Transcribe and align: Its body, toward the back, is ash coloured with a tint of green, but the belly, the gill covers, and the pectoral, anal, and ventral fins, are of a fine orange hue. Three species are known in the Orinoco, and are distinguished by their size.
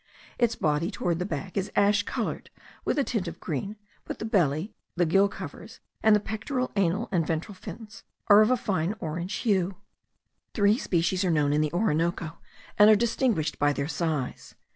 Its 0.39 0.55
body, 0.55 0.89
toward 0.89 1.19
the 1.19 1.27
back, 1.27 1.55
is 1.55 1.71
ash 1.75 2.01
coloured 2.01 2.49
with 2.83 2.97
a 2.97 3.03
tint 3.03 3.27
of 3.27 3.39
green, 3.39 3.75
but 4.03 4.17
the 4.17 4.25
belly, 4.25 4.73
the 4.95 5.05
gill 5.05 5.29
covers, 5.29 5.79
and 6.01 6.15
the 6.15 6.19
pectoral, 6.19 6.71
anal, 6.75 7.07
and 7.11 7.27
ventral 7.27 7.53
fins, 7.53 8.01
are 8.27 8.41
of 8.41 8.49
a 8.49 8.57
fine 8.57 8.95
orange 8.99 9.35
hue. 9.35 9.75
Three 10.55 10.79
species 10.79 11.23
are 11.23 11.29
known 11.29 11.53
in 11.53 11.61
the 11.61 11.71
Orinoco, 11.71 12.39
and 12.79 12.89
are 12.89 12.95
distinguished 12.95 13.59
by 13.59 13.73
their 13.73 13.87
size. 13.87 14.55